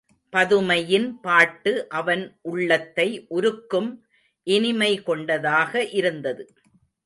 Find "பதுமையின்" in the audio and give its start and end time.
0.33-1.19